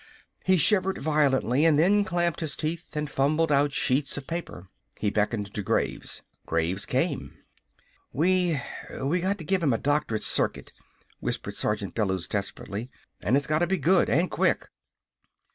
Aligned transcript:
He 0.43 0.57
shivered 0.57 0.97
violently, 0.97 1.63
and 1.63 1.77
then 1.77 2.03
clamped 2.03 2.39
his 2.39 2.55
teeth 2.55 2.95
and 2.95 3.07
fumbled 3.07 3.51
out 3.51 3.71
sheets 3.71 4.17
of 4.17 4.25
paper. 4.25 4.67
He 4.97 5.11
beckoned 5.11 5.53
to 5.53 5.61
Graves. 5.61 6.23
Graves 6.47 6.87
came. 6.87 7.37
"We 8.11 8.59
we 9.03 9.21
got 9.21 9.37
to 9.37 9.43
give 9.45 9.61
him 9.61 9.73
a 9.73 9.77
doctored 9.77 10.23
circuit," 10.23 10.73
whispered 11.19 11.53
Sergeant 11.53 11.93
Bellews 11.93 12.27
desperately, 12.27 12.89
"and 13.21 13.37
it's 13.37 13.45
got 13.45 13.59
to 13.59 13.67
be 13.67 13.77
good 13.77 14.09
an' 14.09 14.27
quick!" 14.29 14.65